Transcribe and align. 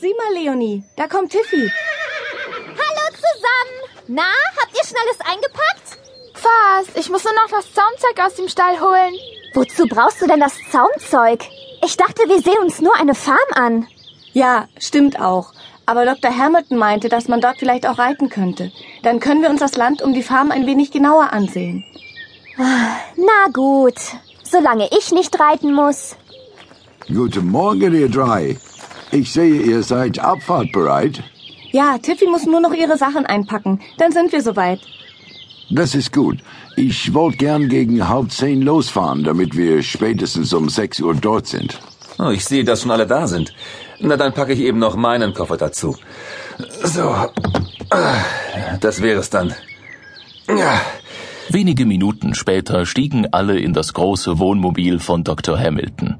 Sieh 0.00 0.14
mal, 0.14 0.32
Leonie, 0.40 0.84
da 0.94 1.08
kommt 1.08 1.32
Tiffy. 1.32 1.56
Hallo 1.58 3.16
zusammen. 3.16 4.06
Na, 4.06 4.30
habt 4.60 4.72
ihr 4.72 4.84
schon 4.86 4.96
alles 5.02 5.20
eingepackt? 5.20 5.98
Fast. 6.34 6.96
Ich 6.96 7.10
muss 7.10 7.24
nur 7.24 7.32
noch 7.34 7.50
das 7.50 7.74
Zaumzeug 7.74 8.24
aus 8.24 8.34
dem 8.36 8.48
Stall 8.48 8.80
holen. 8.80 9.14
Wozu 9.54 9.88
brauchst 9.88 10.22
du 10.22 10.28
denn 10.28 10.38
das 10.38 10.54
Zaumzeug? 10.70 11.40
Ich 11.84 11.96
dachte, 11.96 12.22
wir 12.28 12.40
sehen 12.40 12.62
uns 12.62 12.80
nur 12.80 12.94
eine 12.94 13.16
Farm 13.16 13.38
an. 13.54 13.88
Ja, 14.34 14.68
stimmt 14.78 15.18
auch. 15.20 15.52
Aber 15.84 16.04
Dr. 16.04 16.30
Hamilton 16.30 16.78
meinte, 16.78 17.08
dass 17.08 17.26
man 17.26 17.40
dort 17.40 17.58
vielleicht 17.58 17.84
auch 17.84 17.98
reiten 17.98 18.28
könnte. 18.28 18.70
Dann 19.02 19.18
können 19.18 19.42
wir 19.42 19.50
uns 19.50 19.58
das 19.58 19.74
Land 19.74 20.00
um 20.00 20.12
die 20.12 20.22
Farm 20.22 20.52
ein 20.52 20.66
wenig 20.66 20.92
genauer 20.92 21.32
ansehen. 21.32 21.84
Na 22.56 23.50
gut, 23.52 23.98
solange 24.44 24.88
ich 24.96 25.10
nicht 25.10 25.40
reiten 25.40 25.72
muss. 25.72 26.14
Guten 27.08 27.50
Morgen, 27.50 27.92
ihr 27.94 28.08
drei. 28.08 28.58
Ich 29.10 29.32
sehe, 29.32 29.62
ihr 29.62 29.82
seid 29.82 30.18
abfahrtbereit. 30.18 31.22
Ja, 31.70 31.98
Tiffy 31.98 32.26
muss 32.26 32.46
nur 32.46 32.60
noch 32.60 32.74
ihre 32.74 32.96
Sachen 32.96 33.26
einpacken. 33.26 33.80
Dann 33.98 34.12
sind 34.12 34.32
wir 34.32 34.42
soweit. 34.42 34.80
Das 35.70 35.94
ist 35.94 36.12
gut. 36.12 36.38
Ich 36.76 37.12
wollte 37.12 37.38
gern 37.38 37.68
gegen 37.68 38.08
halb 38.08 38.30
zehn 38.32 38.62
losfahren, 38.62 39.24
damit 39.24 39.56
wir 39.56 39.82
spätestens 39.82 40.52
um 40.52 40.68
sechs 40.68 41.00
Uhr 41.00 41.14
dort 41.14 41.46
sind. 41.46 41.78
Oh, 42.18 42.30
ich 42.30 42.44
sehe, 42.44 42.64
dass 42.64 42.82
schon 42.82 42.90
alle 42.90 43.06
da 43.06 43.26
sind. 43.26 43.52
Na, 44.00 44.16
dann 44.16 44.32
packe 44.32 44.52
ich 44.52 44.60
eben 44.60 44.78
noch 44.78 44.96
meinen 44.96 45.34
Koffer 45.34 45.56
dazu. 45.56 45.96
So. 46.84 47.14
Das 48.80 49.02
wäre 49.02 49.20
es 49.20 49.30
dann. 49.30 49.54
Ja. 50.48 50.80
Wenige 51.50 51.86
Minuten 51.86 52.34
später 52.34 52.86
stiegen 52.86 53.26
alle 53.32 53.58
in 53.58 53.72
das 53.72 53.94
große 53.94 54.38
Wohnmobil 54.38 54.98
von 54.98 55.24
Dr. 55.24 55.58
Hamilton. 55.58 56.18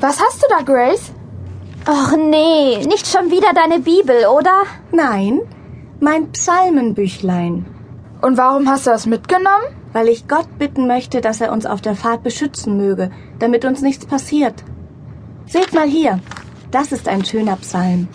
Was 0.00 0.20
hast 0.20 0.42
du 0.42 0.46
da, 0.50 0.60
Grace? 0.62 1.12
Och 1.88 2.16
nee, 2.18 2.84
nicht 2.86 3.06
schon 3.06 3.30
wieder 3.30 3.54
deine 3.54 3.80
Bibel, 3.80 4.26
oder? 4.26 4.64
Nein, 4.92 5.40
mein 6.00 6.32
Psalmenbüchlein. 6.32 7.64
Und 8.20 8.36
warum 8.36 8.68
hast 8.68 8.86
du 8.86 8.90
das 8.90 9.06
mitgenommen? 9.06 9.64
Weil 9.92 10.08
ich 10.08 10.28
Gott 10.28 10.58
bitten 10.58 10.86
möchte, 10.86 11.20
dass 11.22 11.40
er 11.40 11.52
uns 11.52 11.64
auf 11.64 11.80
der 11.80 11.94
Fahrt 11.94 12.22
beschützen 12.22 12.76
möge, 12.76 13.10
damit 13.38 13.64
uns 13.64 13.80
nichts 13.80 14.04
passiert. 14.04 14.64
Seht 15.46 15.72
mal 15.72 15.86
hier, 15.88 16.20
das 16.70 16.92
ist 16.92 17.08
ein 17.08 17.24
schöner 17.24 17.56
Psalm. 17.56 18.08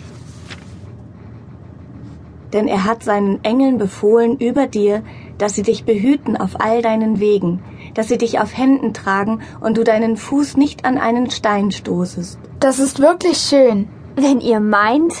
Denn 2.52 2.68
er 2.68 2.84
hat 2.84 3.02
seinen 3.02 3.42
Engeln 3.42 3.78
befohlen 3.78 4.36
über 4.38 4.66
dir, 4.66 5.02
dass 5.38 5.54
sie 5.54 5.62
dich 5.62 5.84
behüten 5.84 6.36
auf 6.36 6.60
all 6.60 6.82
deinen 6.82 7.18
Wegen, 7.18 7.62
dass 7.94 8.08
sie 8.08 8.18
dich 8.18 8.40
auf 8.40 8.56
Händen 8.56 8.94
tragen 8.94 9.40
und 9.60 9.76
du 9.76 9.84
deinen 9.84 10.16
Fuß 10.16 10.56
nicht 10.56 10.84
an 10.84 10.98
einen 10.98 11.30
Stein 11.30 11.70
stoßest. 11.70 12.38
Das 12.60 12.78
ist 12.78 13.00
wirklich 13.00 13.38
schön. 13.38 13.88
Wenn 14.16 14.40
ihr 14.40 14.60
meint. 14.60 15.14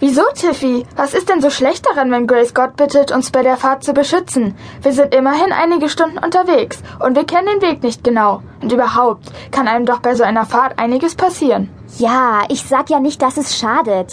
Wieso, 0.00 0.22
Tiffy? 0.34 0.84
Was 0.94 1.12
ist 1.12 1.28
denn 1.28 1.40
so 1.40 1.50
schlecht 1.50 1.84
daran, 1.84 2.12
wenn 2.12 2.28
Grace 2.28 2.54
Gott 2.54 2.76
bittet, 2.76 3.10
uns 3.10 3.32
bei 3.32 3.42
der 3.42 3.56
Fahrt 3.56 3.82
zu 3.82 3.92
beschützen? 3.92 4.54
Wir 4.80 4.92
sind 4.92 5.12
immerhin 5.12 5.52
einige 5.52 5.88
Stunden 5.88 6.18
unterwegs 6.18 6.78
und 7.04 7.16
wir 7.16 7.24
kennen 7.24 7.48
den 7.60 7.62
Weg 7.62 7.82
nicht 7.82 8.04
genau. 8.04 8.42
Und 8.62 8.72
überhaupt 8.72 9.32
kann 9.50 9.66
einem 9.66 9.86
doch 9.86 9.98
bei 9.98 10.14
so 10.14 10.22
einer 10.22 10.46
Fahrt 10.46 10.78
einiges 10.78 11.16
passieren. 11.16 11.68
Ja, 11.98 12.42
ich 12.48 12.62
sag 12.62 12.90
ja 12.90 13.00
nicht, 13.00 13.22
dass 13.22 13.38
es 13.38 13.58
schadet. 13.58 14.12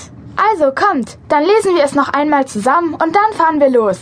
Also 0.51 0.71
kommt, 0.73 1.17
dann 1.29 1.43
lesen 1.43 1.75
wir 1.75 1.83
es 1.83 1.93
noch 1.93 2.09
einmal 2.09 2.45
zusammen 2.45 2.93
und 2.93 3.15
dann 3.15 3.33
fahren 3.33 3.59
wir 3.59 3.69
los. 3.69 3.99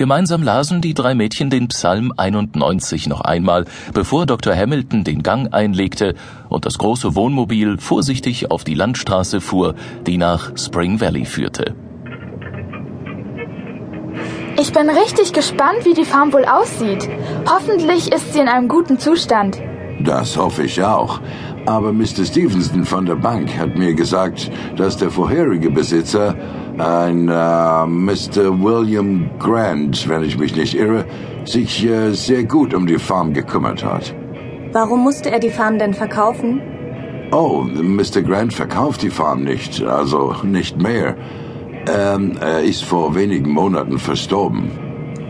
Gemeinsam 0.00 0.42
lasen 0.42 0.80
die 0.80 0.94
drei 0.94 1.14
Mädchen 1.14 1.50
den 1.50 1.68
Psalm 1.68 2.10
91 2.16 3.06
noch 3.06 3.20
einmal, 3.20 3.66
bevor 3.92 4.24
Dr. 4.24 4.56
Hamilton 4.56 5.04
den 5.04 5.22
Gang 5.22 5.52
einlegte 5.52 6.14
und 6.48 6.64
das 6.64 6.78
große 6.78 7.14
Wohnmobil 7.14 7.76
vorsichtig 7.76 8.50
auf 8.50 8.64
die 8.64 8.72
Landstraße 8.72 9.42
fuhr, 9.42 9.74
die 10.06 10.16
nach 10.16 10.56
Spring 10.56 11.02
Valley 11.02 11.26
führte. 11.26 11.74
Ich 14.58 14.72
bin 14.72 14.88
richtig 14.88 15.34
gespannt, 15.34 15.84
wie 15.84 15.92
die 15.92 16.06
Farm 16.06 16.32
wohl 16.32 16.46
aussieht. 16.46 17.06
Hoffentlich 17.46 18.10
ist 18.10 18.32
sie 18.32 18.40
in 18.40 18.48
einem 18.48 18.68
guten 18.68 18.98
Zustand. 18.98 19.60
Das 20.02 20.34
hoffe 20.34 20.62
ich 20.62 20.82
auch. 20.82 21.20
Aber 21.66 21.92
Mr. 21.92 22.24
Stevenson 22.24 22.84
von 22.84 23.04
der 23.04 23.16
Bank 23.16 23.54
hat 23.58 23.76
mir 23.76 23.92
gesagt, 23.92 24.50
dass 24.76 24.96
der 24.96 25.10
vorherige 25.10 25.70
Besitzer, 25.70 26.34
ein 26.80 27.28
äh, 27.28 27.86
Mr. 27.86 28.62
William 28.62 29.30
Grant, 29.38 30.08
wenn 30.08 30.24
ich 30.24 30.38
mich 30.38 30.56
nicht 30.56 30.74
irre, 30.74 31.04
sich 31.44 31.86
äh, 31.86 32.12
sehr 32.12 32.44
gut 32.44 32.74
um 32.74 32.86
die 32.86 32.98
Farm 32.98 33.32
gekümmert 33.32 33.84
hat. 33.84 34.14
Warum 34.72 35.02
musste 35.02 35.30
er 35.30 35.40
die 35.40 35.50
Farm 35.50 35.78
denn 35.78 35.94
verkaufen? 35.94 36.60
Oh, 37.32 37.62
Mr. 37.62 38.22
Grant 38.22 38.54
verkauft 38.54 39.02
die 39.02 39.10
Farm 39.10 39.44
nicht, 39.44 39.82
also 39.82 40.34
nicht 40.42 40.80
mehr. 40.80 41.16
Ähm, 41.88 42.36
er 42.40 42.62
ist 42.62 42.84
vor 42.84 43.14
wenigen 43.14 43.50
Monaten 43.50 43.98
verstorben. 43.98 44.70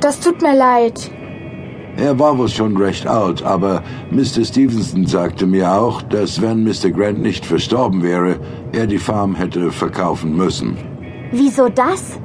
Das 0.01 0.21
tut 0.21 0.41
mir 0.43 0.57
leid. 0.57 1.11
Er 1.97 2.19
war 2.19 2.39
wohl 2.39 2.49
schon 2.49 2.77
recht 2.77 3.07
alt, 3.07 3.43
aber 3.43 3.83
Mr. 4.11 4.45
Stevenson 4.45 5.07
sagte 5.07 5.47
mir 5.47 5.73
auch, 5.73 6.01
dass 6.01 6.41
wenn 6.41 6.65
Mr. 6.65 6.91
Grant 6.91 7.21
nicht 7.21 7.45
verstorben 7.45 8.03
wäre, 8.03 8.39
er 8.73 8.87
die 8.87 8.99
Farm 8.99 9.35
hätte 9.35 9.71
verkaufen 9.71 10.37
müssen. 10.37 10.79
Wieso 11.33 11.69
das? 11.69 12.19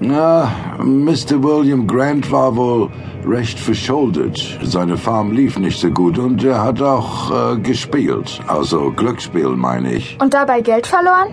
Na, 0.00 0.50
Mr. 0.78 1.42
William 1.42 1.86
Grant 1.86 2.30
war 2.30 2.56
wohl 2.56 2.90
recht 3.24 3.58
verschuldet. 3.58 4.58
Seine 4.62 4.96
Farm 4.96 5.32
lief 5.32 5.58
nicht 5.58 5.78
so 5.80 5.88
gut 5.90 6.18
und 6.18 6.42
er 6.44 6.62
hat 6.62 6.82
auch 6.82 7.30
äh, 7.30 7.58
gespielt. 7.58 8.40
Also 8.46 8.90
Glücksspiel, 8.90 9.50
meine 9.50 9.94
ich. 9.94 10.18
Und 10.20 10.34
dabei 10.34 10.60
Geld 10.60 10.86
verloren? 10.86 11.28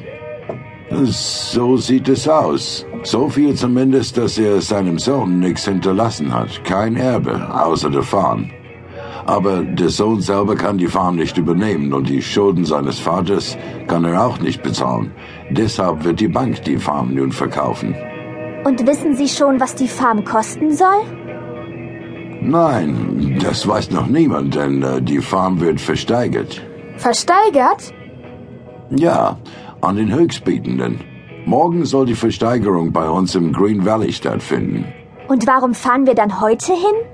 So 1.05 1.77
sieht 1.77 2.07
es 2.09 2.27
aus. 2.27 2.85
So 3.03 3.29
viel 3.29 3.55
zumindest, 3.55 4.17
dass 4.17 4.37
er 4.37 4.61
seinem 4.61 4.99
Sohn 4.99 5.39
nichts 5.39 5.65
hinterlassen 5.65 6.33
hat. 6.33 6.63
Kein 6.63 6.97
Erbe, 6.97 7.49
außer 7.53 7.89
der 7.89 8.03
Farm. 8.03 8.51
Aber 9.25 9.61
der 9.63 9.89
Sohn 9.89 10.21
selber 10.21 10.55
kann 10.55 10.77
die 10.77 10.87
Farm 10.87 11.15
nicht 11.15 11.37
übernehmen 11.37 11.93
und 11.93 12.09
die 12.09 12.21
Schulden 12.21 12.65
seines 12.65 12.99
Vaters 12.99 13.57
kann 13.87 14.05
er 14.05 14.25
auch 14.25 14.39
nicht 14.39 14.63
bezahlen. 14.63 15.11
Deshalb 15.49 16.03
wird 16.03 16.19
die 16.19 16.27
Bank 16.27 16.63
die 16.63 16.77
Farm 16.77 17.13
nun 17.13 17.31
verkaufen. 17.31 17.95
Und 18.63 18.85
wissen 18.85 19.15
Sie 19.15 19.27
schon, 19.27 19.59
was 19.59 19.75
die 19.75 19.87
Farm 19.87 20.23
kosten 20.23 20.71
soll? 20.73 21.01
Nein, 22.41 23.37
das 23.41 23.67
weiß 23.67 23.91
noch 23.91 24.07
niemand, 24.07 24.55
denn 24.55 24.81
äh, 24.81 25.01
die 25.01 25.19
Farm 25.19 25.59
wird 25.59 25.79
versteigert. 25.79 26.61
Versteigert? 26.97 27.93
Ja, 28.89 29.37
an 29.81 29.95
den 29.95 30.13
Höchstbietenden. 30.13 30.99
Morgen 31.45 31.85
soll 31.85 32.05
die 32.05 32.15
Versteigerung 32.15 32.91
bei 32.91 33.07
uns 33.09 33.35
im 33.35 33.53
Green 33.53 33.85
Valley 33.85 34.11
stattfinden. 34.11 34.85
Und 35.27 35.47
warum 35.47 35.73
fahren 35.73 36.05
wir 36.05 36.13
dann 36.13 36.41
heute 36.41 36.73
hin? 36.73 37.10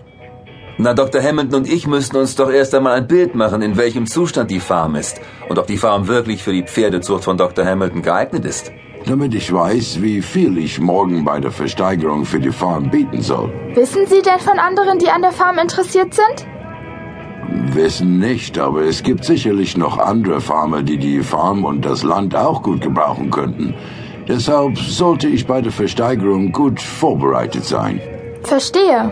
Na, 0.80 0.94
Dr. 0.94 1.24
Hamilton 1.24 1.62
und 1.62 1.74
ich 1.74 1.88
müssten 1.88 2.18
uns 2.18 2.36
doch 2.36 2.52
erst 2.52 2.76
einmal 2.76 2.98
ein 2.98 3.08
Bild 3.08 3.34
machen, 3.34 3.64
in 3.64 3.78
welchem 3.78 4.06
Zustand 4.06 4.52
die 4.52 4.60
Farm 4.60 4.94
ist 4.94 5.20
und 5.50 5.58
ob 5.58 5.66
die 5.66 5.78
Farm 5.78 6.08
wirklich 6.08 6.44
für 6.44 6.54
die 6.54 6.62
Pferdezucht 6.62 7.24
von 7.24 7.36
Dr. 7.36 7.66
Hamilton 7.66 8.04
geeignet 8.04 8.46
ist. 8.46 8.72
Damit 9.08 9.34
ich 9.34 9.52
weiß, 9.52 10.04
wie 10.04 10.22
viel 10.22 10.56
ich 10.60 10.80
morgen 10.80 11.26
bei 11.26 11.40
der 11.40 11.50
Versteigerung 11.50 12.26
für 12.26 12.40
die 12.40 12.52
Farm 12.52 12.92
bieten 12.92 13.24
soll. 13.24 13.52
Wissen 13.74 14.06
Sie 14.06 14.22
denn 14.22 14.40
von 14.40 14.60
anderen, 14.60 15.00
die 15.00 15.10
an 15.10 15.24
der 15.24 15.32
Farm 15.32 15.58
interessiert 15.58 16.14
sind? 16.14 16.48
Wissen 17.74 18.20
nicht, 18.20 18.60
aber 18.60 18.82
es 18.82 19.02
gibt 19.02 19.26
sicherlich 19.26 19.78
noch 19.78 19.98
andere 19.98 20.42
Farmer, 20.42 20.84
die 20.84 20.98
die 20.98 21.24
Farm 21.24 21.66
und 21.66 21.86
das 21.86 22.04
Land 22.04 22.36
auch 22.36 22.62
gut 22.62 22.82
gebrauchen 22.82 23.32
könnten. 23.32 23.74
Deshalb 24.28 24.78
sollte 24.78 25.28
ich 25.28 25.48
bei 25.48 25.62
der 25.62 25.72
Versteigerung 25.72 26.52
gut 26.52 26.80
vorbereitet 26.80 27.64
sein. 27.64 28.00
Verstehe. 28.44 29.12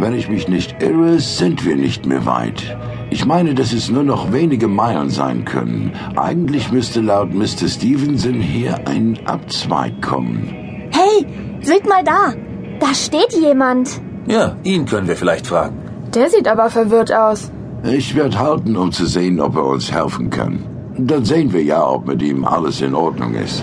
Wenn 0.00 0.14
ich 0.14 0.30
mich 0.30 0.48
nicht 0.48 0.82
irre, 0.82 1.20
sind 1.20 1.66
wir 1.66 1.76
nicht 1.76 2.06
mehr 2.06 2.24
weit. 2.24 2.74
Ich 3.10 3.26
meine, 3.26 3.54
dass 3.54 3.74
es 3.74 3.90
nur 3.90 4.02
noch 4.02 4.32
wenige 4.32 4.66
Meilen 4.66 5.10
sein 5.10 5.44
können. 5.44 5.92
Eigentlich 6.16 6.72
müsste 6.72 7.02
laut 7.02 7.34
Mr. 7.34 7.68
Stevenson 7.68 8.40
hier 8.40 8.88
ein 8.88 9.18
Abzweig 9.26 10.00
kommen. 10.00 10.48
Hey, 10.90 11.26
seht 11.60 11.86
mal 11.86 12.02
da. 12.02 12.32
Da 12.80 12.94
steht 12.94 13.34
jemand. 13.34 14.00
Ja, 14.26 14.56
ihn 14.62 14.86
können 14.86 15.06
wir 15.06 15.16
vielleicht 15.16 15.46
fragen. 15.46 15.76
Der 16.14 16.30
sieht 16.30 16.48
aber 16.48 16.70
verwirrt 16.70 17.12
aus. 17.12 17.52
Ich 17.84 18.14
werde 18.16 18.38
halten, 18.38 18.78
um 18.78 18.92
zu 18.92 19.04
sehen, 19.04 19.38
ob 19.38 19.56
er 19.56 19.66
uns 19.66 19.92
helfen 19.92 20.30
kann. 20.30 20.60
Dann 20.96 21.26
sehen 21.26 21.52
wir 21.52 21.62
ja, 21.62 21.86
ob 21.86 22.06
mit 22.06 22.22
ihm 22.22 22.46
alles 22.46 22.80
in 22.80 22.94
Ordnung 22.94 23.34
ist. 23.34 23.62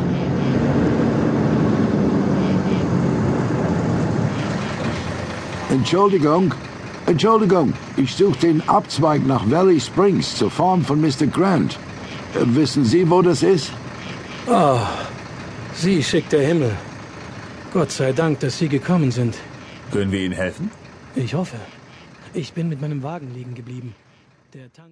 Entschuldigung, 5.78 6.54
Entschuldigung, 7.06 7.72
ich 7.98 8.12
suche 8.16 8.40
den 8.40 8.68
Abzweig 8.68 9.22
nach 9.28 9.44
Valley 9.50 9.80
Springs 9.80 10.36
zur 10.36 10.50
Farm 10.50 10.82
von 10.84 11.00
Mr. 11.00 11.28
Grant. 11.28 11.78
Äh, 12.34 12.46
wissen 12.56 12.84
Sie, 12.84 13.08
wo 13.12 13.22
das 13.22 13.44
ist? 13.44 13.72
Oh, 14.48 14.80
Sie 15.76 16.04
schickt 16.04 16.32
der 16.32 16.46
Himmel. 16.48 16.72
Gott 17.74 17.92
sei 17.92 18.12
Dank, 18.12 18.40
dass 18.40 18.58
Sie 18.58 18.70
gekommen 18.70 19.12
sind. 19.12 19.36
Können 19.92 20.12
wir 20.12 20.22
Ihnen 20.22 20.34
helfen? 20.34 20.72
Ich 21.16 21.36
hoffe. 21.36 21.58
Ich 22.34 22.54
bin 22.54 22.70
mit 22.70 22.82
meinem 22.82 23.04
Wagen 23.04 23.32
liegen 23.36 23.54
geblieben. 23.54 23.94
Der 24.56 24.74
Tank 24.74 24.86